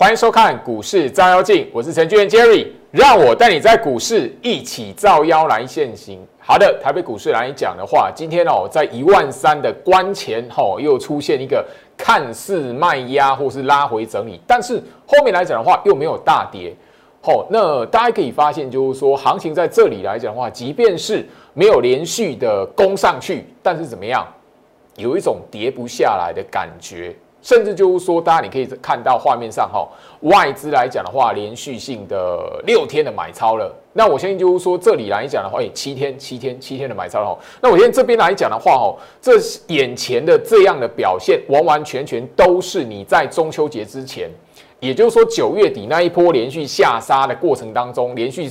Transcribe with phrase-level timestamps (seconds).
[0.00, 6.26] 欢迎收看股市照妖镜，我是程序员 Jerry，让我带你在股市一起照妖来现行。
[6.38, 11.62] 好的，台北股市来讲的话，今天哦，在一万三的关前吼，又出现一个
[11.98, 16.74] 看似卖压或是拉回整理，但是后面来讲的话又没有大跌。
[17.20, 24.26] 好，那大家可以发现，就是说行情在这里来讲的话，即便是没有连续的攻上去，但是怎么样，
[24.96, 27.14] 有一种跌不下来的感觉。
[27.42, 29.88] 甚至就是说，大家你可以看到画面上哈，
[30.20, 33.74] 外资来讲的话，连续性的六天的买超了。
[33.92, 37.38] 那我相信就是说，这里来讲的话，哎，七天、七天、七天的买超了哈。
[37.60, 39.32] 那我现在这边来讲的话哈，这
[39.68, 44.30] 眼前的这样的表现，完完全全都是你在中秋节之前，
[44.78, 48.50] 也就是说九月底那一波连续下杀的过程当中，连续。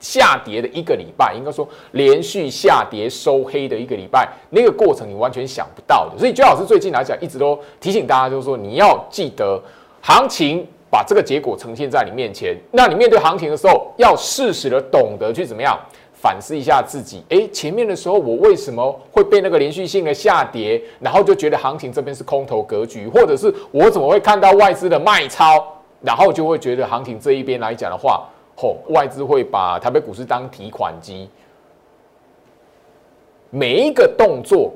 [0.00, 6.18] 下跌的一个礼拜，应该说连续下跌收黑的一个礼拜，那个过程你完全想不到的。
[6.18, 9.60] 所以，居老师最近来讲，一直都提醒大家，就是说你要记得，
[10.00, 15.76] 行情把这个结果呈现在你面前，那你面对行情的时候，要适时的懂得去怎么样
[16.14, 17.22] 反思一下自己。
[17.30, 25.62] 诶，前面的时候我为什么会被那个连续性的下跌，然后就觉得行情这边是空头格局，或者是我怎么会看到外资的卖超，
[26.02, 28.24] 然后就会觉得行情这一边来讲的话。
[28.60, 31.30] 后外资会把台北股市当提款机，
[33.50, 34.72] 每一个动作，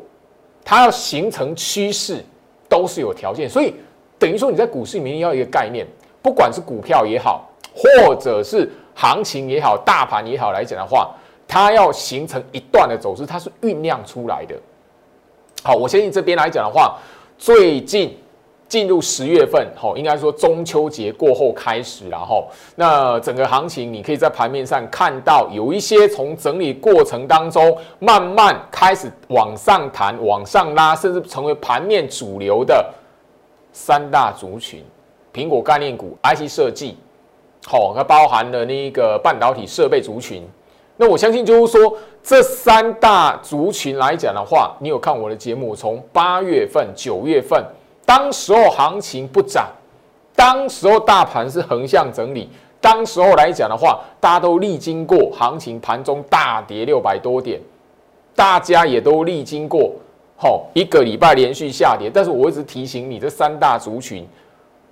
[0.65, 2.25] 它要形成趋势，
[2.69, 3.51] 都是有条件。
[3.51, 3.75] 所以
[4.21, 5.85] 等于说你在股市里面要一个概念，
[6.23, 11.13] 不管是股票也好，或者是行情也好，大盘也好来讲的话，
[11.49, 14.55] 它要形成一段的走势，它是酝酿出来的。
[15.65, 16.97] 好，我相信这边来讲的话，
[17.37, 18.17] 最近。
[18.73, 32.83] 进入十月份，吼，应该说中秋节过后开始，然后那整个行情，你可以在盘面上看到有一些从整理过程当中慢慢开始往上弹、往上拉，甚至成为盘面主流的
[33.75, 34.83] 三大族群：
[35.35, 36.97] 苹果概念股、IC 设计，
[37.67, 40.43] 好，它包含了那个半导体设备族群。
[40.97, 47.63] 那我相信就是说，这三大族群来讲的话，你有看我的节目，从八月份、九月份。
[48.15, 49.71] 当时候行情不涨，
[50.37, 52.47] 当时候大盘是横向整理，
[52.79, 57.59] 当时候来讲的话，大家都历经过行情盘中大跌六百多点，
[58.37, 59.95] 大家也都历经过
[60.37, 62.11] 好一个礼拜连续下跌。
[62.13, 64.29] 但是我一直提醒你，这三大族群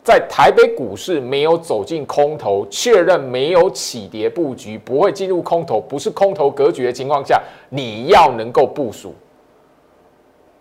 [0.02, 7.38] 在台北股市没有走进空头，确认没有起跌布局，不会进入空头，不是空头格局的情况下，
[7.68, 9.14] 你要能够部署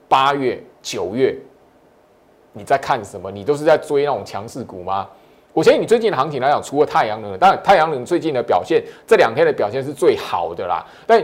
[0.09, 1.33] 八月、九月。
[2.53, 3.31] 你在看什么？
[3.31, 5.07] 你都是在追那种强势股吗？
[5.51, 10.85] 我相信你最近的行情来讲，除了太阳能，当然太阳能最近的表现，这两天的表现是最好的啦。
[11.07, 11.21] 但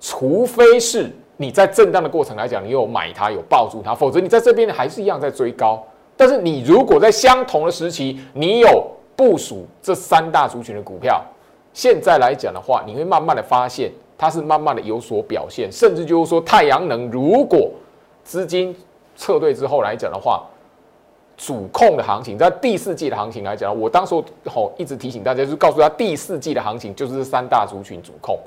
[0.00, 5.84] 除非是你在震荡的过程来讲，你有买它，有抱住它，否则你在这边还是一样在追高。
[6.16, 11.22] 但是你如果在相同的时期，你有部署这三大族群的股票，
[11.74, 17.70] 现在来讲的话，你会慢慢的发现它是慢慢的有所表现，甚至就是说太阳能如果
[18.24, 18.74] 资金
[19.16, 20.44] 撤退之后来讲的话。
[21.36, 24.14] 主控的行情，在第四季的行情来讲，我当时
[24.46, 28.38] 吼一直提醒大家，就是告诉他第四季的行情就是三大族群主控。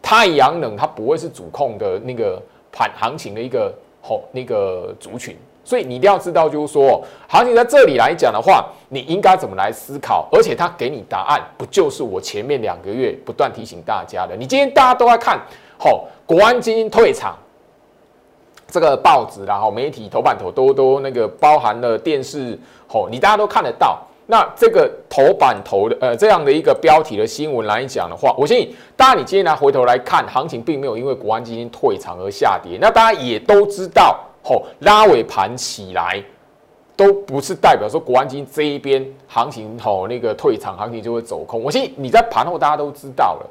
[0.00, 2.40] 太阳能它不会是主控的那个
[2.70, 14.36] 盘行情的一个吼那个族群，所以你一定要知道，就是说行情在这里来讲的话，你应该怎么来思考，而且他给你答案，不就是我前面两个月不断提醒大家的？
[14.36, 15.40] 你今天大家都在看，
[15.78, 17.36] 吼国安基金退场。
[18.68, 22.58] 这个报纸然后媒体头版头都都那个包含了电视
[22.88, 23.98] 吼，你大家都看得到。
[24.26, 32.78] 那这个头版头的呃这样的一个标题的新闻来讲的话，我相信大家你今天来回头来看，行情并没有因为国安基金退场而下跌。
[32.80, 36.24] 那大家也都知道吼，拉尾盘起来
[36.96, 41.62] 都不是代表说国安基金这一边行情吼那个退场行情就会走空。
[41.62, 43.50] 我相信你在盘后大家都知道了。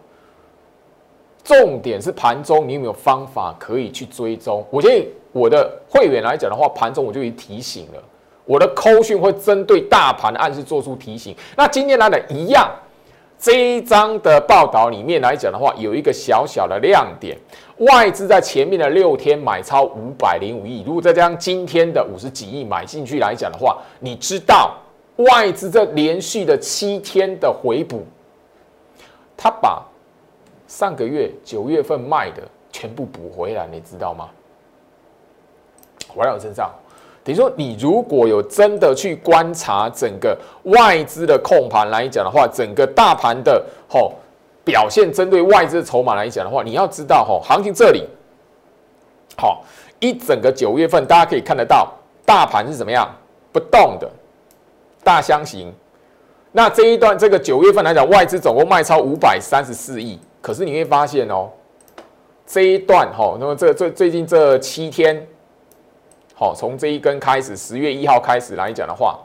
[1.43, 4.65] 重点是盘中你有没有方法可以去追踪？
[4.69, 8.01] 我建议我的会员来讲的话，盘中我就已经提醒了，
[8.45, 11.35] 我的扣讯会针对大盘暗示做出提醒。
[11.57, 12.71] 那今天来的一样，
[13.37, 17.37] 这一章的报道里面来讲的话，有一个小小的亮点，
[17.79, 24.73] 外资在前面的六天买超五百零五亿，如果再加上今天的五十几亿买进去来讲的话，你知道
[25.17, 28.05] 外资这连续的七天的回补，
[29.35, 29.83] 他把。
[30.73, 32.41] 上个月九月份卖的
[32.71, 34.27] 全部补回来，你知道吗？
[36.07, 36.71] 回到我身上，
[37.23, 44.13] 等于说你如果有真的去观察整个外资的控盘来讲的话，整个大盘的吼
[44.65, 48.07] 表现，针对外资的筹码来讲的话，你要知道吼，行情这里
[49.37, 49.63] 好
[49.99, 51.87] 一整个九月份，大家可以看得到
[52.25, 53.07] 大盘是怎么样
[53.51, 54.09] 不动的，
[55.03, 55.71] 大箱型。
[56.51, 60.19] 那这一段这个九月份来讲，外资总共卖超五百三十四亿。
[60.43, 61.49] 可是你会发现哦，
[62.45, 65.25] 这一段哈，那么这最最近这七天，
[66.35, 69.17] 好，从这一根开始，十月一号开始来讲的话，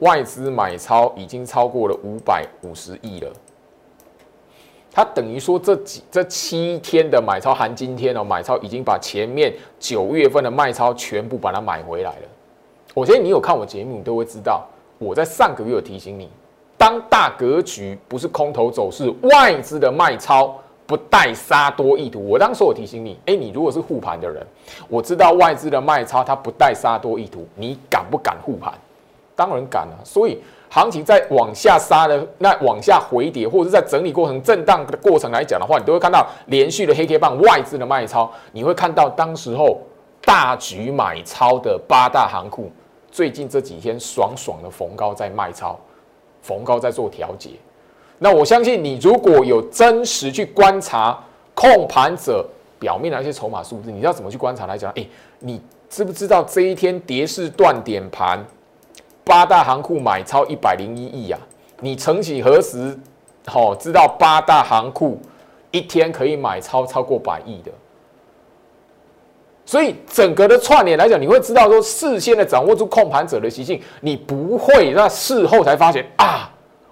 [0.00, 3.32] 外资买超已经超过了五百五十亿了。
[4.90, 12.28] 它等于说这几这七天的买超含今天哦，买超已经把前面九月份的卖超全部把它买回来了。
[12.92, 14.66] 我相信你有看我节目，你都会知道，
[14.98, 16.28] 我在上个月有提醒你，
[16.84, 20.54] 当大格局不是空头走势，外资的卖超
[20.84, 22.22] 不带杀多意图。
[22.28, 24.46] 我当时我提醒你，哎，你如果是护盘的人，
[24.86, 28.70] 我知道外资的卖超它不带杀多意图，你敢不敢护盘？
[29.34, 29.98] 当然敢了。
[30.04, 30.38] 所以。
[30.68, 38.28] 行情在往下杀的那往下回跌，或者是在整理过程、震荡的过程来讲的话，你都会看到连续的黑 K 棒、外资的卖超。
[38.50, 39.78] 你会看到当时候
[40.22, 42.72] 大举买超的八大行库，
[43.08, 45.78] 最近这几天爽爽的逢高在卖超，
[46.44, 47.52] 逢高在做调节。
[48.18, 51.18] 那我相信你如果有真实去观察
[51.54, 52.46] 控盘者
[52.78, 54.92] 表面的一些筹码数字，你要怎么去观察来讲？
[54.92, 55.06] 哎，
[55.40, 58.44] 你知不知道这一天跌势断点盘？
[59.24, 61.40] 八大行库买超一百零一亿啊！
[61.80, 62.96] 你曾几何时，
[63.46, 65.18] 好知道八大行库
[65.70, 67.72] 一天可以买超超过百亿的？
[69.74, 76.48] 所以整个的串联来讲，你会知道说，事先的掌握住控盘者的习性，你不会那事后才发现啊！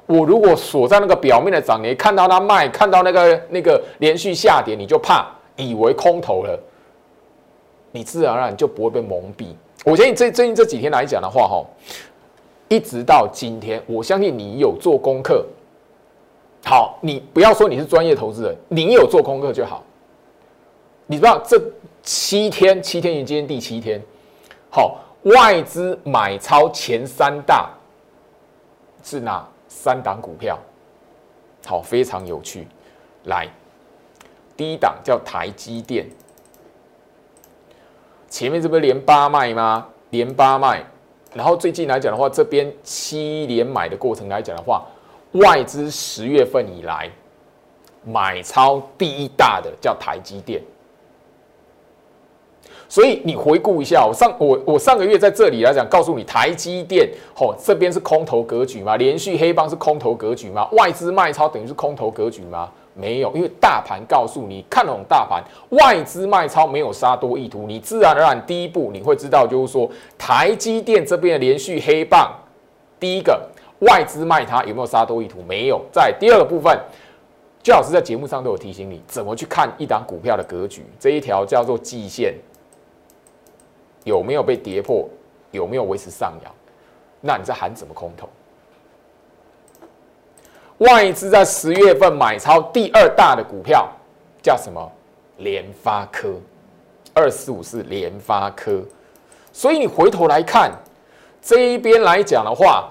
[0.07, 5.25] 我如果锁在那个表面的涨跌，看到它卖，看到那个那个连续下跌，你就怕
[5.55, 6.59] 以为空头了，
[7.93, 9.55] 你自然而然就不会被蒙蔽。
[9.85, 11.65] 我相信这最近这几天来讲的话，哈。
[12.67, 15.47] 一直到今天，我相信你有做功课。
[16.65, 19.85] 好，你不要说你是专业投资人，你有做功课就好。
[21.07, 21.63] 你知道这
[22.03, 24.01] 七天，七天已经今天第七天，
[24.71, 27.71] 好，外资买超前三大
[29.05, 30.59] 是哪三档股票？
[31.65, 32.67] 好，非常有趣。
[33.25, 33.49] 来，
[34.57, 36.05] 第一档叫台积电，
[38.29, 39.87] 前面这不是连八卖吗？
[40.11, 40.85] 连八卖。
[41.33, 44.85] 然后最近来讲的话，这边七连买的过程来讲的话，
[45.35, 47.09] 外资十月份以来
[48.05, 50.61] 买超第一大的叫台积电。
[52.93, 58.99] 所以你回顾一下，我上我我上个月在这里来讲，告诉你台积电，哦，这边是空头格局吗？
[58.99, 60.69] 连续黑帮是空头格局吗？
[60.73, 62.69] 外资卖超等于是空头格局吗？
[62.93, 72.31] 没有，因为大盘告诉你看懂大盘，外资卖超没有杀多意图，你自然而然第一步你会知道，就是说台积电这边的连续黑棒，
[73.01, 73.41] 第一个
[73.79, 75.39] 外资卖它有没有杀多意图？
[75.49, 75.81] 没有。
[75.91, 76.79] 在第二个部分，
[77.63, 82.35] 焦老师在节目上都有提醒你，怎么去看一档股票的格局，这一条叫做季线
[84.05, 85.09] 有没有被跌破，
[85.51, 86.53] 有没有维持上扬，
[87.21, 88.29] 那你在喊什么空头？
[90.79, 93.89] 外资在十月份买超第二大的股票
[94.43, 94.91] 叫什么？
[95.39, 96.35] 联发科，
[97.15, 98.83] 二四五是联发科。
[99.53, 100.73] 所以你回头来看
[101.41, 102.89] 这一边来讲的话，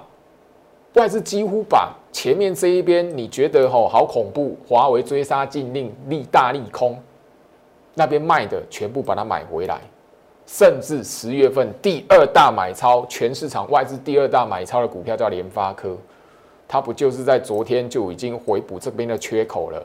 [0.94, 7.02] 外资几乎把前面这一边你觉得吼好恐怖，华为追杀禁令利大利空，
[7.94, 9.82] 那边卖的全部把它买回来，
[10.52, 15.96] 甚至十月份第二大买超全市场外资第二大买超的股票叫联发科。
[16.68, 19.82] 它不就是在昨天就已经回补这边的缺口了？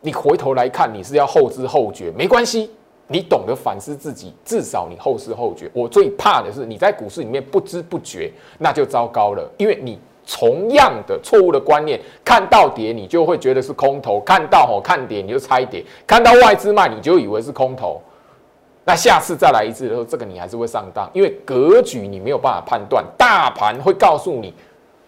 [0.00, 2.70] 你回头来看，你是要后知后觉，没关系，
[3.06, 5.70] 你懂得反思自己，至少你后知后觉。
[5.74, 18.00] 我最怕的是你在股市里面不知不觉，那就糟糕了，因为你同样的错误的观念，看到跌你就会觉得是空头，看到吼看跌你就猜跌，看到外资卖你就以为是空头，
[18.84, 24.52] 那下次再来一次的时候，这个你还是会上当，因为格局你没有办法判断，大盘会告诉你。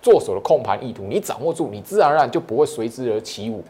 [0.02, 3.64] 做手的控盘意图，你掌握住，你自然而然就不会随之而起舞。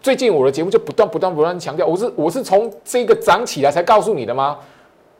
[0.00, 4.56] 最近我的节目就不断不断不断强调，我是我是从这个涨起来才告诉你的吗？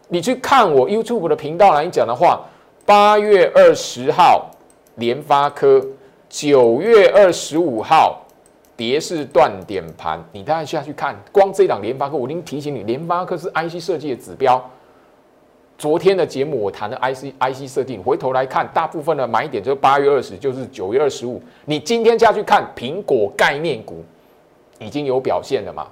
[0.06, 2.44] 你去看我 YouTube 的频道来讲的话，
[2.84, 4.48] 八月二十号
[4.94, 5.84] 联发科，
[6.28, 8.24] 九月二十五号
[8.76, 14.62] 跌势断点盘，你大家下去看，光这档联发科，我已经提醒你，联发科是 IC 设计的指标。
[15.78, 21.42] 昨天的节目我谈的 IC IC 设定，回头来看，大部分的买点就是八月二十，就是九月二十五。
[21.64, 24.04] 你今天下去看苹果概念股
[24.78, 25.86] 已经有表现了嘛？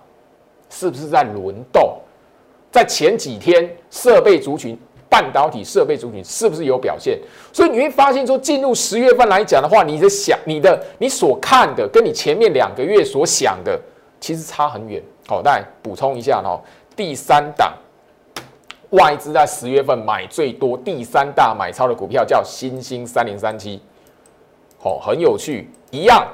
[0.71, 1.97] 是不是在轮动？
[2.73, 4.77] 在前几天设备族群、
[5.15, 7.17] 半导体设备族群是不是有表现？
[7.53, 13.81] 所以你会发现说，进入十月份来讲的话，你的想、你的、你所看的，跟你前面两个月所想的，
[14.19, 15.01] 其实差很远。
[15.29, 16.59] 好，再补充一下哦，
[16.97, 17.73] 第三档。
[18.91, 23.81] 外资在十月份买最多第三大买超的股票叫新兴三零三七，
[24.81, 26.27] 好，很有趣，一样。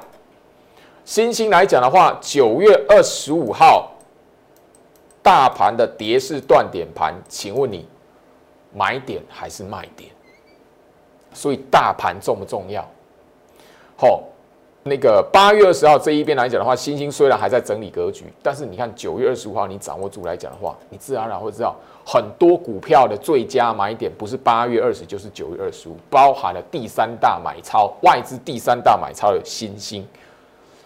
[1.05, 3.91] 新兴来讲的话，九月二十五号，
[5.21, 7.87] 大盘的跌势断点盘，请问你
[8.73, 10.09] 买点还是卖点？
[11.33, 12.85] 所以大盘重不重要？
[13.95, 14.23] 好。
[14.83, 30.03] 那个八月二十号这一边来讲的话，星星虽然还在整理格局，但是你看九月二十五号你掌握住来讲的话，你自然而然会知道很多股票的最佳买点不是八月二十，就是九月二十五，包含了第三大买超外资第三大买超的新星。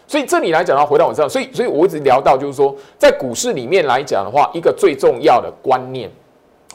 [0.06, 6.12] 所以这里来讲的话，回到我身上，所以所以我一直聊到就是说，在股市里面来讲的话，一个最重要的观念，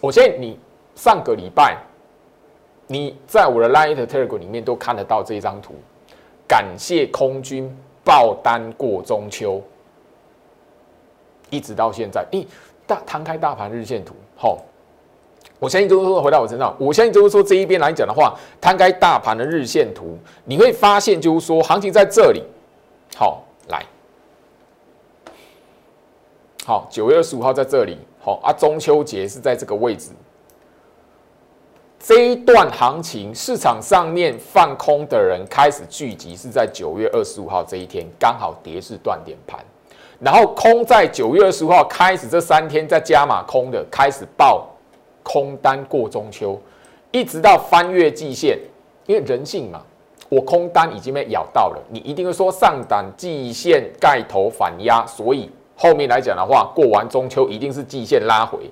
[0.00, 0.58] 我相信你
[1.00, 1.78] 上个礼拜
[2.86, 5.72] 你在我的 Line Telegram 里面都看得到这一张图。
[6.46, 9.62] 感谢空军爆单过中秋，
[11.48, 12.44] 一直到现在，咦，
[12.86, 14.58] 大摊开大盘日线图，好，
[15.58, 22.44] 我相信就是说回到我身上，我相信就是说这一边来讲的话，摊开大盘的日线图，你会发现就是说行情在这里，
[23.16, 23.86] 好，来，
[26.66, 30.10] 好，九月二十五号在这里，好啊，中秋节是在这个位置。
[32.10, 39.60] 这一段行情，市场上面放空的人开始聚集，是在九月二十五号这一天，刚好跌势断点盘，
[40.18, 44.66] 然后空在九月二十五号开始这三天在加码空的，开始爆
[45.22, 46.60] 空单过中秋，
[47.12, 48.58] 一直到翻越季线，
[49.06, 49.80] 因为人性嘛，
[50.28, 58.68] 我空单已经被咬到了，你一定会说上档季线盖头反压，所以后面来讲的话，过完中秋一定是季线拉回。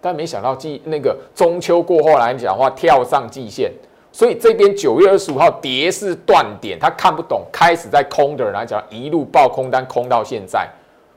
[0.00, 3.72] 但没想到季那个中秋过后来讲的话，跳上季线，
[4.12, 10.68] 所以这边九月二十五号跌是断点，他看不懂，开始在空的人来讲，一路爆空单空到现在，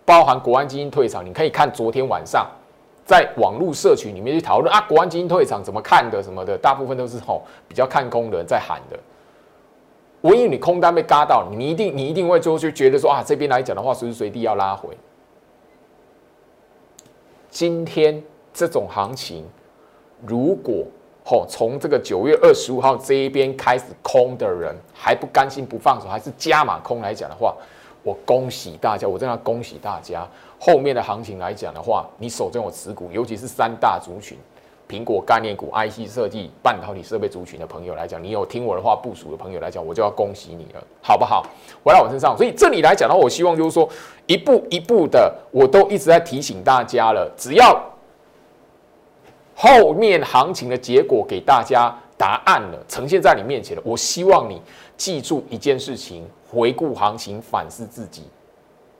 [0.05, 2.47] 包含国安基金退场，你可以看昨天晚上
[3.05, 8.97] 在网络社群里面去讨论啊，国安基金退场怎么看的什么的，大部分都是吼比较看空的人在喊的。
[10.21, 14.89] 唯一你空单被嘎到，你一定你一定会就就觉得说啊，这边来讲的话，随时随地要拉回。
[17.49, 18.23] 今天。
[18.53, 19.45] 这种行情，
[20.25, 20.85] 如果
[21.23, 27.55] 吼从这个九月二十五号这一边开始空的人还不甘心不放手，还是加码空来讲的话，
[28.01, 30.27] 我恭喜大家，我真的恭喜大家。
[30.59, 34.37] 后面的行情来讲的话，你手中有持股，尤其是三大族群，
[34.89, 41.45] 苹果概念股、IC 设计、半导体设备族群的朋友来讲，你有听我的话部署的朋友来讲，我就要恭喜你了，好不好？
[41.83, 43.87] 回到我身上，所以这里来讲的话，我希望就是说
[44.25, 47.79] 一步一步的，我都一直在提醒大家了，只要。
[49.61, 53.83] 后面行情的结果给大家答案了，呈现在你面前了。
[53.85, 54.61] 我希望你
[54.95, 58.21] 记住一件事情：回顾行情，反思自己，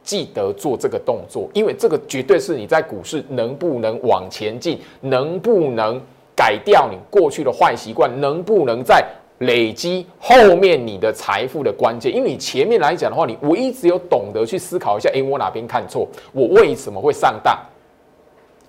[0.03, 5.97] 记得做这个动作，因为这个绝对是你在股市能不能往前进，能不能
[6.35, 9.01] 改掉你过去的坏习惯，能不能在
[9.37, 12.13] 累积后面你的财富的关键。
[12.13, 16.05] 因为你前面来讲的话，你唯一只有懂得去思考一下：哎，我哪边看错？
[16.33, 17.57] 我为什么会上当？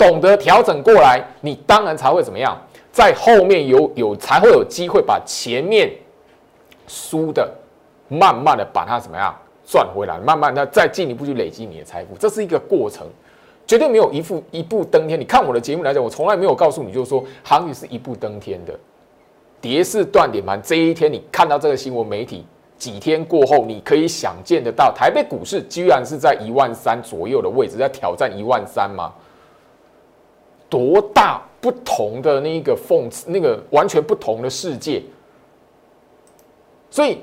[0.00, 2.56] 懂得调整过来，你当然才会怎么样，
[2.90, 5.92] 在后面有有才会有机会把前面
[6.88, 7.52] 输的
[8.08, 13.06] 慢慢的把它怎么样赚回来，慢慢的再进一步去累积你的财富，这是一个过程，
[13.66, 15.20] 绝对没有一步一步登天。
[15.20, 18.72] 你看我的节目来讲，我从来没有告诉你，就是说行情是一步登天的，
[19.60, 22.46] 跌势断点盘这一天，你看到这个新闻媒体
[22.78, 29.12] 几天过后，你可以想见得到，台北股市居然是在一万三左右的位置，在挑战一万三吗？
[30.70, 35.02] 多大不同的那一个讽刺，那个完全不同的世界。
[36.90, 37.18] 所以，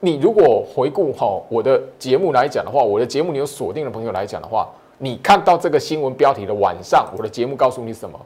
[0.00, 4.68] 你如果回顾哈我的节目来讲的话，我的节目你有锁定的朋友来讲的话，
[4.98, 8.18] 你看到这个新闻标题的晚上，我的节目告诉你什么？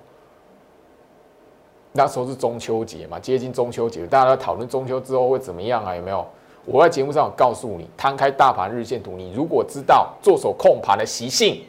[1.92, 5.96] 那时候是中秋节嘛，接近中秋节，大家在讨论中秋之后会怎么样啊？
[5.96, 6.24] 有没有？
[6.64, 11.62] 我在节目上有告诉你，摊开大盘日线图，你如果知道做手控盘的习性。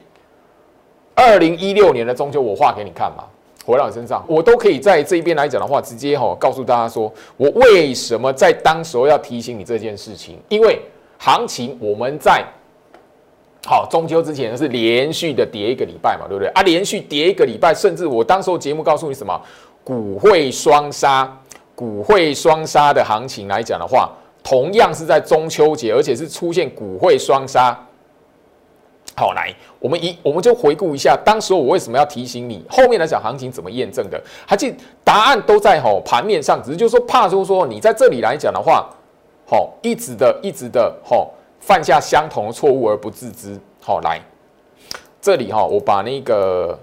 [1.17, 3.23] 二零一六年的中秋，我画给你看嘛，
[3.65, 10.37] 回到你身上，我都可以在这边来讲的话，直接哈告诉大家说，我为什么在当时候要提醒你这件事情？
[10.47, 10.79] 因为
[11.17, 12.45] 行情我们在
[13.65, 16.61] 好中秋之前是连续的跌一个礼拜嘛，对不对啊？
[16.61, 19.41] 连续跌一个礼拜，甚至我当时候节目告诉你什么，
[19.83, 21.35] 股汇双杀，
[21.73, 24.11] 股汇双杀的行情来讲的话，
[24.43, 27.75] 同样是在中秋节，而且是出现股汇双杀。
[29.19, 32.63] 好，来，我们一我们就回顾一下，当时我为什么要提醒你？
[32.69, 34.23] 后面来讲行情怎么验证的？
[34.45, 38.87] 还记答案都在吼盘面上，只是就说怕就是说你在这里来讲的话，
[39.47, 43.59] 好，一直的一直的吼犯下相同的错误而不自知。
[43.81, 44.21] 好，来
[45.19, 46.77] 这里哈，我把那个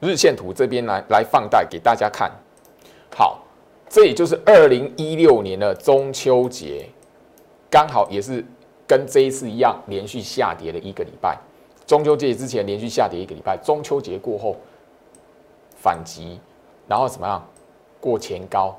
[0.00, 2.32] 日线图这边来来放大给大家看。
[3.14, 3.42] 好，
[3.90, 6.88] 这也就是二零一六年的中秋节，
[7.68, 8.42] 刚好也是
[8.88, 11.36] 跟这一次一样连续下跌了一个礼拜。
[11.86, 14.56] 中秋节之前连续下跌一个礼拜，中秋节过后
[15.76, 16.38] 反击，
[16.88, 17.44] 然后怎么样
[18.00, 18.74] 过前高？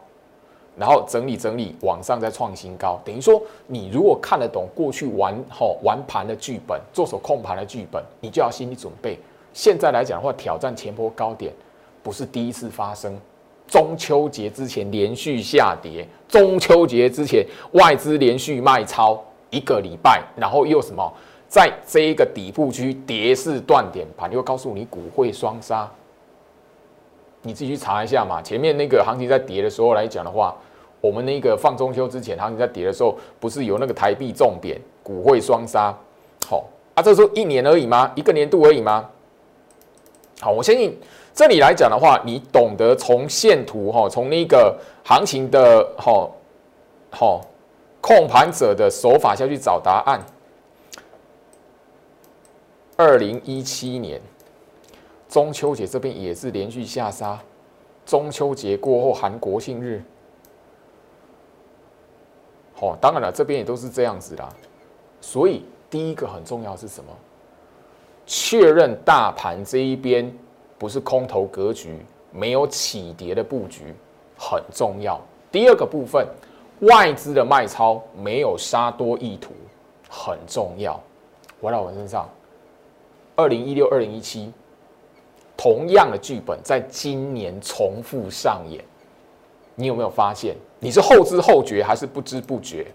[0.78, 9.18] 然后整理整理，往上再创新高，等于说你如果看得懂过去玩吼玩盘的剧本，做手控盘的剧本，你就要心理准备。
[9.54, 11.54] 现在来讲的话，挑战前波高点
[12.04, 13.18] 不是第一次发生。
[13.68, 21.10] 中秋节之前连续下跌，中秋节之前外资连续卖超一个礼拜，然后又什么，
[21.56, 25.90] 在这一个底部区跌势断点盘，又告诉你股会双杀。
[27.44, 28.42] 你自己去查一下嘛。
[28.42, 30.54] 前面那个行情在跌的时候来讲的话，
[31.00, 35.98] 我们那个放中秋之前行情在跌的时候，不是有那个台币重贬，股汇双杀？
[36.46, 38.12] 好啊，这时候一年而已吗？
[38.16, 39.10] 一个年度而已吗？
[40.42, 41.00] 好，我相信
[41.34, 46.30] 这里来讲的话，你懂得从线图哈，从那个行情的哈
[47.12, 47.40] 好
[48.02, 50.20] 控盘者的手法下去找答案。
[52.98, 54.22] 二零一七年。
[55.28, 57.38] 中秋节这边也是连续下杀，
[58.06, 60.02] 中秋节过后含国庆日，
[62.74, 64.48] 好，当然了，这边也都是这样子啦。
[65.20, 67.12] 所以第一个很重要是什么？
[68.26, 70.32] 确认大盘这一边
[70.78, 71.98] 不是空头格局，
[72.32, 73.94] 没有起跌的布局
[74.38, 75.20] 很重要。
[75.52, 76.26] 第二个部分，
[76.82, 79.52] 外资的卖超没有杀多意图
[80.08, 80.98] 很重要。
[81.60, 82.30] 回到我身上，
[83.36, 84.52] 二零一六、二零一七。
[85.58, 88.84] 同样的剧本在今年重复上演，
[89.76, 90.54] 你有没有发现？
[90.80, 92.86] 你是后知后觉还是不知不觉？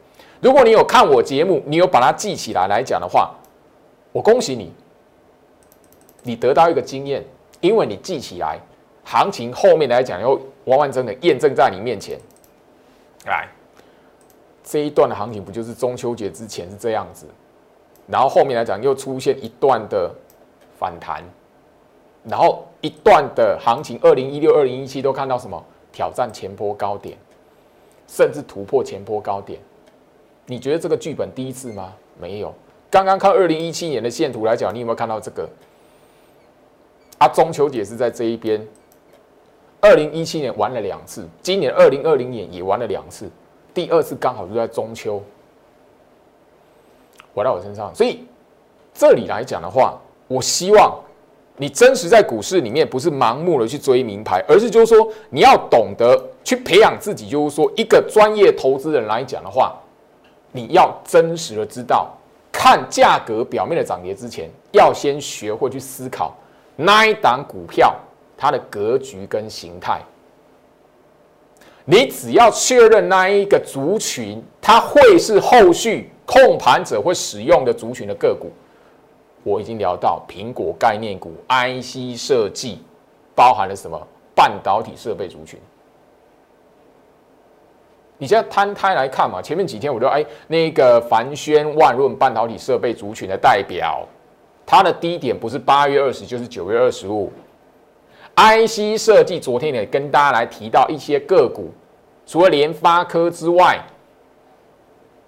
[0.42, 3.34] 如果你有看我节目，你有把它记起来来讲的话，
[4.12, 4.70] 我恭喜你，
[6.22, 7.24] 你得到一个经验，
[7.62, 8.60] 因为你记起来，
[9.04, 12.18] 行情后面来讲又完完整整验证在你面前。
[13.24, 13.48] 来，
[14.62, 17.26] 这一段的行情不就是中秋节之前是这样子，
[18.06, 20.14] 然后后面来讲又出现一段的
[20.80, 21.22] 反弹。
[22.24, 25.62] 然后一段的行情，二零一六、二零一七都看到什么
[25.92, 27.16] 挑战前波高点，
[28.08, 29.60] 甚至突破前波高点。
[30.46, 31.92] 你觉得这个剧本第一次吗？
[32.18, 32.52] 没有。
[32.90, 35.48] 刚刚看二零一七年的线图来讲，你有没有看到这个？
[37.18, 38.66] 啊，中秋节是在这一边。
[39.80, 43.30] 二零一七年玩了两次，今年二零二零年也玩了两次，
[43.72, 45.22] 第二次刚好就在中秋，
[47.34, 47.94] 回到我身上。
[47.94, 48.26] 所以
[48.92, 49.98] 这里来讲的话，
[50.30, 50.96] 我希望。
[51.56, 57.28] 你真实在股市里面不是盲目的去追名牌，而是就是说你要懂得去培养自己。
[57.28, 59.76] 就是说，一个专业投资人来讲的话，
[60.52, 62.16] 你要真实的知道，
[62.50, 66.34] 看价格表面的涨跌之前，要先学会去思考
[66.76, 67.94] 那一档股票
[68.38, 70.00] 它的格局跟形态。
[71.84, 78.50] 你只要确认那一个族群，它会是后续控盘者会使用的族群的个股。
[79.42, 82.78] 我已经聊到苹果概念股、IC 设计，
[83.34, 83.98] 包含了什么
[84.34, 85.58] 半导体设备族群？
[88.18, 94.06] 你现在摊开来看嘛，前面几天我就哎，那个凡轩、万润半导体设备族群的代表，
[94.66, 97.32] 它的低点不是八月二十，就是九月二十五。
[98.36, 101.70] IC 设计昨天也跟大家来提到一些个股，
[102.26, 103.80] 除了联发科之外，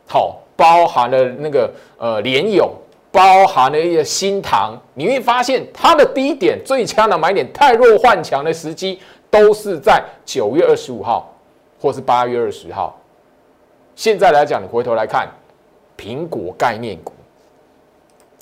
[0.07, 2.71] 好，包含了那个呃联咏。
[3.13, 8.99] 包含了一些新塘，你会发现它的低点最强的买点，太弱换强的时机
[9.31, 11.31] 都是在九月二十五号，
[11.79, 12.99] 或是八月二十号。
[13.95, 15.29] 现在来讲，你回头来看
[15.99, 17.13] 苹果概念股，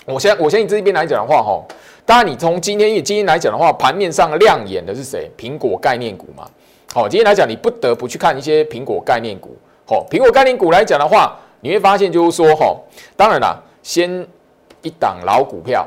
[0.06, 1.60] 我先我先你这边来讲的话，哈，
[2.06, 5.28] 当然你从今天因为今天来讲的话，盘面上亮眼的是谁？
[5.36, 6.48] 苹果概念股嘛。
[6.94, 9.56] 好，今天来讲，你不得不去看一些苹果概念股。
[9.84, 12.76] 好，苹果概念股来讲的话，你会发现就是说，哈，
[13.16, 14.24] 当然啦，先。
[14.82, 15.86] 一档老股票，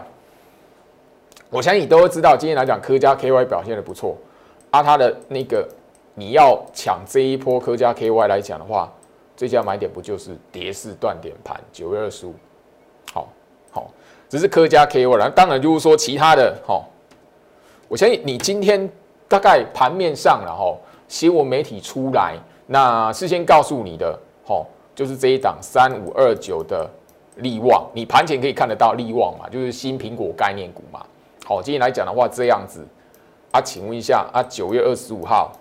[1.50, 2.36] 我相信你都会知道。
[2.38, 4.16] 今天来讲，科家 KY 表现的不错，
[4.70, 5.68] 啊，它的那个
[6.14, 8.92] 你要抢这一波科家 KY 来讲的话，
[9.36, 12.34] 最佳买点不就是跌势断点盘九月二十五？
[13.12, 13.28] 好，
[13.72, 13.92] 好，
[14.30, 16.88] 只是科家 KY，然当然就是说其他的，好，
[17.88, 18.88] 我相信你今天
[19.28, 26.88] 大概盘面上，然后新闻媒体出来，那事先告诉你的，好，就是这一档三五二九的。
[27.38, 29.50] 利旺，你盘前可以看得到利旺嘛？
[29.50, 31.06] 就是新苹果概念股嘛。
[31.46, 32.86] 好，今天来讲的话，这样子
[33.52, 35.52] 啊，请问一下啊，九月二十五号，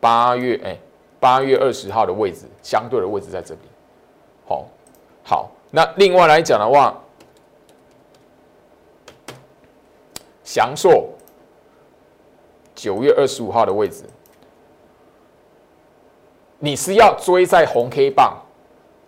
[0.00, 0.76] 八月哎，
[1.20, 3.60] 八月二十号的位置，相对的位置在这里。
[4.46, 4.64] 好，
[5.24, 6.94] 好，那另外来讲的话，
[10.44, 11.08] 祥硕
[12.74, 14.04] 九月二十五号的位置，
[16.58, 18.40] 你是要追在红 K 棒，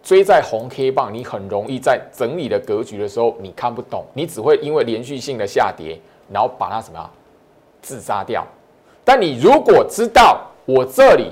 [0.09, 6.01] 追在红 K 棒，你很容易在整理的格局的时候，你看不懂，你只会因为连续性的下跌，
[6.33, 7.11] 然后把它什么啊
[7.83, 8.43] 自杀掉。
[9.05, 11.31] 但你如果知道我这里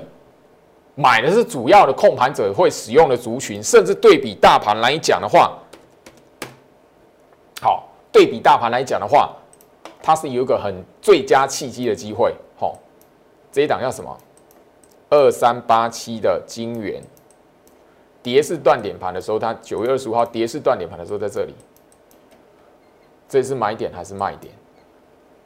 [0.93, 5.57] 买的是主要的控盘者会使用的族群，甚至对比大盘来讲的话，
[7.59, 9.33] 好，对比大盘来讲的话，
[10.03, 12.31] 它是有一个很最佳契机的机会。
[12.55, 12.77] 好，
[13.51, 14.15] 这一档叫什么？
[15.09, 17.01] 二三八七的金元，
[18.27, 21.53] 跌势断点盘的时候，它九月二十五号跌势断点盘的时候在这里，
[23.29, 24.53] 这是买点还是卖点？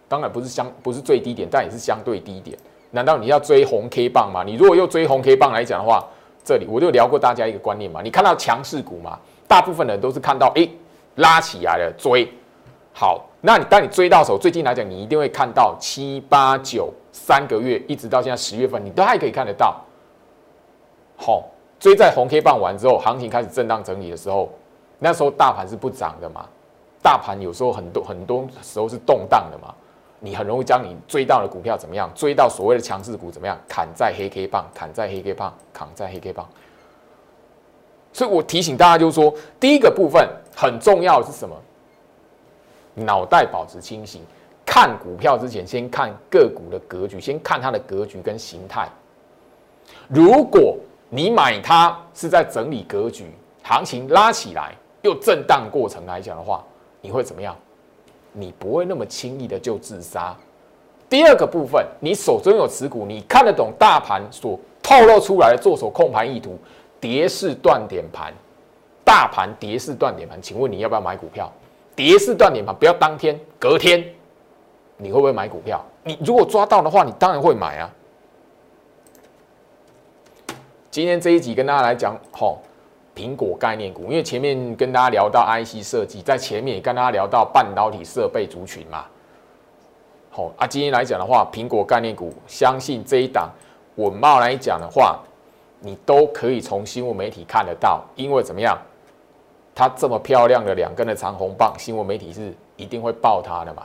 [0.08, 2.58] 当然不是相不是最低点，但也是相对低点。
[2.90, 4.44] 难道你要追红 K 棒吗？
[4.44, 6.04] 你如果又追红 K 棒来讲的话，
[6.44, 8.02] 这里我就聊过大家一个观念嘛。
[8.02, 10.68] 你看到强势股嘛，大部分人都是看到哎
[11.18, 12.28] 拉起来了追，
[12.94, 16.92] 好，那你当你追到手，最近来讲你一定会看到七八九。
[17.14, 19.80] 三个月一直到现在十月份，你都还可以看得到。
[21.18, 21.44] 好，
[21.82, 24.48] 追在红 K 棒完之后，行情开始震荡整理的时候，
[25.00, 26.46] 那时候大盘是不涨的嘛？
[27.02, 29.74] 大盘有时候很多很多时候是动荡的嘛？
[30.20, 32.08] 你很容易将你追到的股票怎么样？
[32.14, 33.60] 追到所谓的强势股怎么样？
[33.68, 36.48] 砍在黑 K 棒，砍在黑 K 棒，砍在黑 K 棒。
[38.14, 41.56] 所以我提醒大家，就是说，第一个部分很重要的是什么？
[42.94, 44.22] 脑袋保持清醒。
[44.64, 48.88] 看股票之前，先看个股的格局，先看它的格局跟形态。
[50.08, 50.78] 如果
[51.14, 53.30] 你买它是在整理格局，
[53.64, 56.64] 行情拉起来又震荡过程来讲的话，
[57.02, 57.54] 你会怎么样？
[58.32, 60.34] 你不会那么轻易的就自杀。
[61.10, 66.58] 第二个部分，你手中有持股，你看得懂大盘所透露出来的做手控盘意图，
[67.02, 68.34] 跌势断点盘，
[69.04, 71.52] 大盘跌势断点盘，请问你要不要买股票？
[71.94, 74.02] 跌势断点盘不要当天，隔天。
[74.96, 75.84] 你会不会买股票？
[76.06, 77.94] 你如果抓到的话，你当然会买啊。
[80.92, 82.58] 今天这一集跟大家来讲，吼，
[83.16, 89.06] 苹果概念股，因为前面跟大家聊到 IC 设计，在前面也跟大家聊到半导体设备族群嘛。
[90.32, 93.50] 好啊，今天来讲的话，苹果概念股，相信这一档
[93.96, 95.18] 稳茂来讲的话，
[95.80, 98.78] 你都可以从新闻媒体看得到，因为怎么样？
[99.74, 103.84] 它这么漂亮的两根的长红棒，新闻媒体是一定会报它的嘛。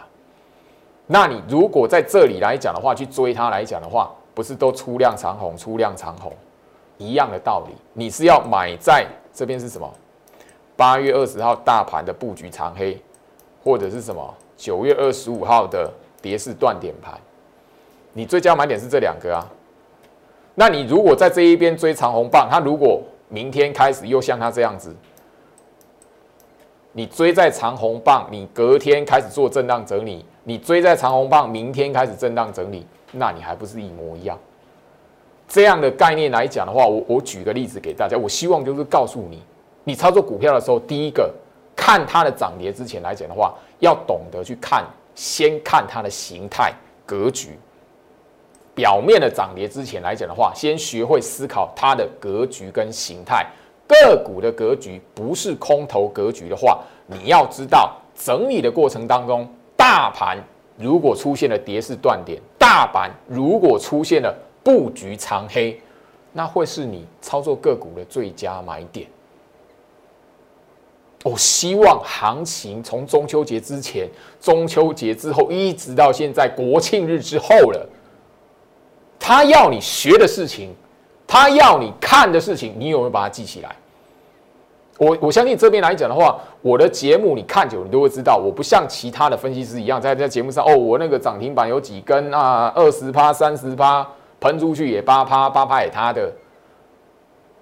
[1.07, 6.33] 那你如果在这里来讲的话，去追它来讲的话，不是都出量长红，出量长红，
[6.99, 7.75] 一样的道理。
[7.93, 9.93] 你是要买在这边是什么？
[10.77, 13.01] 八月二十号大盘的布局长黑，
[13.65, 14.35] 或者是什么？
[14.57, 17.19] 九月二十五号的跌势断点盘，
[18.13, 19.45] 你最佳买点是这两个啊。
[20.55, 24.95] 那你如果在这一边追长红棒，它如果明天开始又像它这样子。
[26.93, 34.39] 你追在长红棒，你隔天开始做震荡整理，你追在长红棒，明天开始震荡整理，那你还不是一模一样？
[35.49, 39.43] 这样的概念来讲的话，我我举个例子给大家，我希望就是告诉你，
[39.85, 41.33] 你操作股票的时候，第一个
[41.75, 46.73] 看它的涨跌之前来讲的话，要懂得去看，先看它的形态
[47.05, 47.59] 格局，
[48.75, 53.47] 表面的涨跌之前来讲的话，先学会思考它的格局跟形态。
[53.89, 60.37] 个股的格局不是空头格局的话，你要知道整理的过程当中，大盘
[60.77, 65.81] 如果出现了跌势断点，大盘如果出现了布局长黑，
[66.33, 69.07] 那会是你操作个股的最佳买点。
[71.23, 74.09] 我希望行情从中秋节之前、
[74.41, 77.89] 中秋节之后，一直到现在国庆日之后了，
[79.21, 80.75] 他要你学的事情。
[81.29, 83.77] 他要你看的事情，你有没有把它记起来？
[84.99, 94.07] 我我相信这边来讲的话，我的节目你看久，你都会知道，我不像其他的分析师一样，在在节目上哦，我那个涨停板有几根啊，二十趴、三十趴，
[94.41, 96.33] 喷出去也八趴，八趴也他的，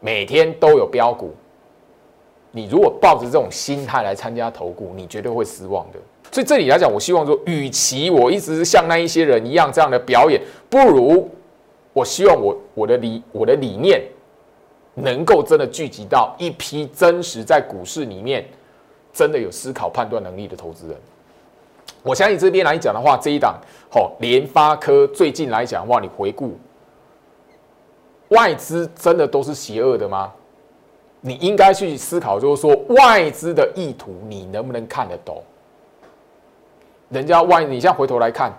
[0.01, 1.35] 每天都有标股。
[2.51, 5.99] 你如果抱着这种心态来参加投顾，你绝对会失望的。
[6.31, 11.31] 所以这里来讲，我希望说，与其我一直像那一些人一样这样的表演，不如。
[11.93, 14.03] 我希望我我的理我的理念
[14.95, 18.45] 能够真的聚集到一批真实在股市里面
[19.13, 20.97] 真的有思考判断能力的投资人。
[22.05, 23.59] 我相信这边来讲的话，这一档
[23.91, 26.57] 好联发科最近来讲的话，你回顾
[28.29, 30.31] 外资真的都是邪恶的吗？
[31.23, 35.43] 你应该去思考，就是说外资的意图你能不能看得懂？
[37.09, 38.53] 人家外你现在回头来看。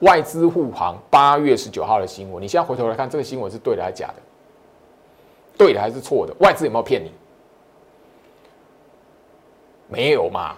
[0.00, 4.14] 外资护航八月十九号的新闻，你现在回头来看，这个新闻是对的还是假的？
[5.56, 6.34] 对的还是错的？
[6.40, 7.10] 外资有没有骗你？
[9.88, 10.56] 没有嘛？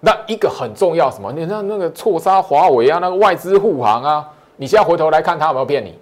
[0.00, 1.32] 那一个很重要什么？
[1.32, 5.98] 你那那个错杀华为啊，那个外资护航啊，你现在回头来看，他有没有骗你？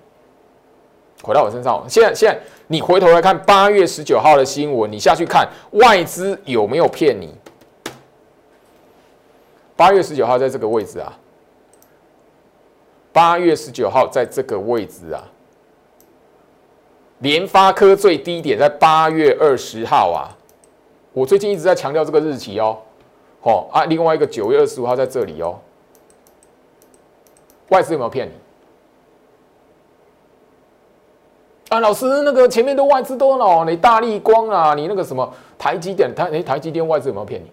[1.23, 7.35] 回到我身上，现在现在你回头来看八月十九号的新闻，你下去看外资有没有骗你？
[9.75, 11.19] 八月十九号在这个位置啊，
[13.13, 15.25] 八月十九号在这个位置啊，
[17.21, 20.37] 联发科最低点在八月二十号啊，
[21.15, 22.77] 我最近一直在强调这个日期哦。
[23.47, 25.57] 哦啊，另外一个九月二十五号在这里哦，
[27.69, 28.33] 外资有没有骗你？
[31.69, 37.53] 啊，老师，那个前面的外资都哦，你大力光啊，你那个什么台积电，台哎台积电外资有没有骗你？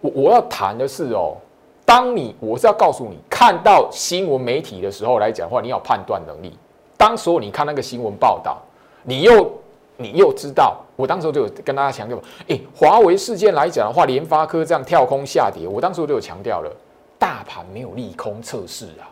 [0.00, 1.36] 我我要谈的是哦，
[1.84, 6.58] 当你我是要告诉你，看到新闻媒体的时候来讲话，你要判断能力。
[6.96, 8.56] 当时候你看那个新闻报道，
[9.02, 9.52] 你又
[9.98, 10.78] 你又知道。
[11.00, 16.70] 我当时就有跟大家强调，哎，华为事件来讲的话，联发科这样跳空下跌，我当时就有强调了，
[17.18, 19.08] 大盘没有利空测试啊，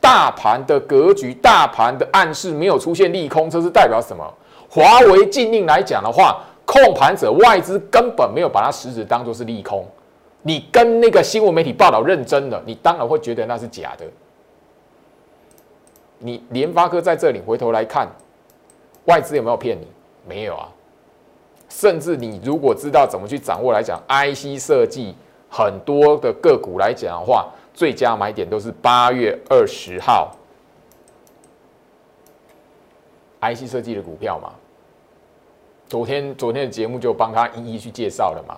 [0.00, 4.24] 大盘的格局、大盘的暗示没有出现利空测试，代表什么？
[4.68, 9.86] 华为禁令来讲的话，控盘者外资根本没有把它实质当做是利空，
[10.42, 14.04] 你跟那个新闻媒体报道认真的，你当然会觉得那是假的。
[16.18, 18.08] 你联发科在这里回头来看，
[19.04, 19.86] 外资有没有骗你？
[20.26, 20.68] 没有啊。
[21.68, 25.14] 甚至你如果知道怎么去掌握来讲，IC 设计
[25.50, 30.34] 很多的个股来讲的话，最佳买点都是八月二十号
[33.40, 34.52] ，IC 设计的股票嘛。
[35.88, 38.56] 昨天昨天的节目就帮他一一去介绍了嘛。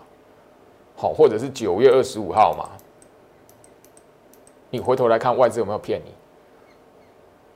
[0.97, 2.68] 好，或者是九月二十五号嘛。
[4.71, 6.12] 你回头来看外资有没有骗你？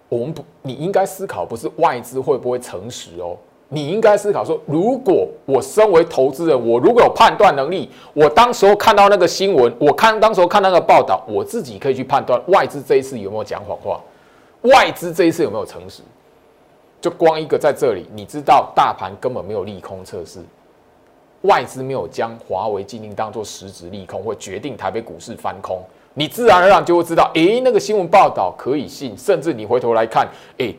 [0.08, 3.36] 我们不，你应该思考不是外资会不会诚实哦。
[3.74, 13.98] 你应该思考说，如果我身为投资人，我如果有判断能力，我当时候看到那个新闻，我看当时候看那个报道，我自己可以去判断外资这一次有没有讲谎话，
[14.60, 16.02] 外资这一次有没有诚实。
[17.00, 20.40] 就光一个在这里，你知道大盘根本没有利空测试，
[21.40, 25.80] 外资没有将华为禁令当做实质利空，或决定台北股市翻空，
[26.12, 30.76] 你自然而然就会知道，诶，那个新闻报道可以信，甚至你回头来看，诶。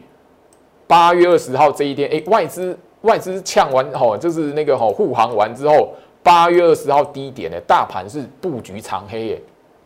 [0.88, 9.42] 八月二十号这一天，哎，外资外资呛完吼，就是那个吼护航完之后，八月二十号低点呢，大盘是布局长黑耶，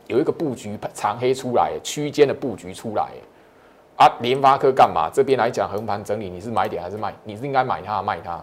[0.07, 3.09] 有一个布局长黑出来，区间的布局出来，
[3.95, 5.09] 啊，联发科干嘛？
[5.11, 7.13] 这边来讲横盘整理，你是买点还是卖？
[7.23, 8.39] 你是应该买它卖它？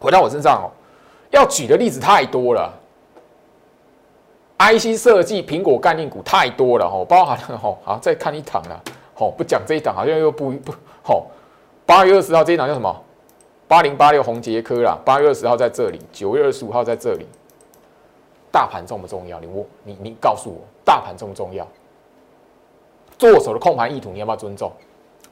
[0.00, 0.68] 回到我身上哦，
[1.30, 2.72] 要举的例子太多了
[4.58, 8.80] ，IC 设计、苹果概念股太多了吼，包含了吼，好再看一档了，
[9.14, 11.26] 吼不讲这一档好像又不不吼。
[11.84, 13.02] 八月二十号这一档叫什么？
[13.68, 14.98] 八零八六红杰科啦。
[15.04, 17.26] 八月二十号在这里，九月二十五号在这里。
[18.50, 19.40] 大盘重不重要？
[19.40, 21.66] 你我你你告诉我，大盘重不重要？
[23.16, 24.70] 做手的控盘意图你要不要尊重？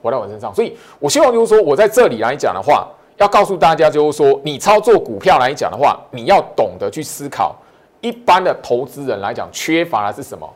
[0.02, 7.54] 回到我身上，所以我希望就是说，我在这里来讲的话，要告诉大家就是说，你操作股票来讲的话，你要懂得去思考。
[8.00, 10.48] 一般的投资人来讲，缺乏的是什么？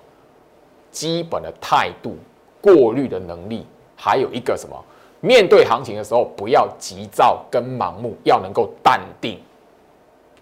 [0.91, 2.17] 基本的态度、
[2.63, 4.83] 过滤的能力，还有一个什么？
[5.25, 9.39] 面对行情的时候，不要急躁跟盲目，要能够淡定。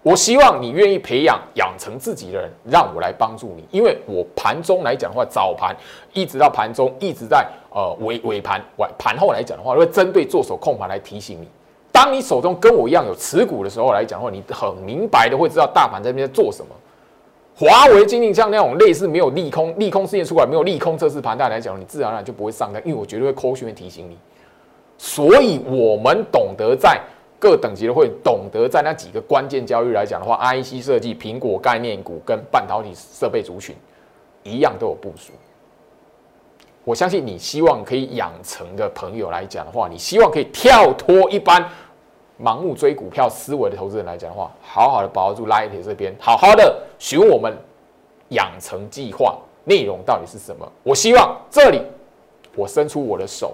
[0.01, 3.63] 我希望你愿意培养养成自己的人，让我来帮助你。
[3.71, 5.73] 因为我盘中来讲的话，早盘
[6.11, 11.47] 一直到盘中，一直在呃尾尾盘晚盘后来讲的话，会针对做手控盘来提醒你。
[11.89, 16.75] 当你手中跟我一样有持股的时候来讲的话，你很明白的会知道大盘在那边做什么。
[17.55, 24.17] 华为、经历像那种类似没有利空、利空事件出来，没有利空测试盘带来讲，你自然而然就不会上当，因为我绝对会扣讯提醒你。
[25.05, 26.97] 所以，我们懂得在
[27.37, 33.75] 各等级的会懂得在那几个关键交易来讲的话，IC 设计、苹果概念股跟半导体设备族群
[34.43, 35.33] 一样都有部署。
[36.85, 41.69] 我相信你希望可以养成的朋友来讲的话，你希望可以跳脱一般
[42.41, 47.53] 盲目追股票思维的投资人来讲的话，好好的把握住拉一铁这边，好好的询问我们
[48.29, 50.65] 养成计划内容到底是什么。
[50.81, 51.81] 我希望这里
[52.55, 53.53] 我伸出我的手。